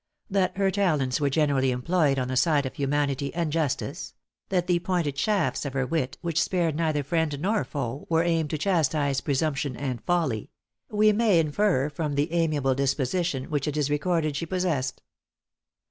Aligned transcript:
That 0.31 0.57
her 0.57 0.71
talents 0.71 1.21
were 1.21 1.29
generally 1.29 1.69
employed 1.69 2.17
on 2.17 2.27
the 2.27 2.35
side 2.35 2.65
of 2.65 2.73
humanity 2.73 3.31
and 3.35 3.51
justice, 3.53 4.15
that 4.49 4.65
the 4.65 4.79
pointed 4.79 5.15
shafts 5.15 5.63
of 5.63 5.73
her 5.73 5.85
wit, 5.85 6.17
which 6.21 6.41
spared 6.41 6.75
neither 6.75 7.03
friend 7.03 7.39
nor 7.39 7.63
foe, 7.63 8.07
were 8.09 8.23
aimed 8.23 8.49
to 8.49 8.57
chastise 8.57 9.21
presumption 9.21 9.77
and 9.77 10.01
folly 10.03 10.49
we 10.89 11.13
may 11.13 11.37
infer 11.39 11.87
from 11.87 12.15
the 12.15 12.33
amiable 12.33 12.73
disposition 12.73 13.51
which 13.51 13.67
it 13.67 13.77
is 13.77 13.91
recorded 13.91 14.35
she 14.35 14.47
possessed. 14.47 15.03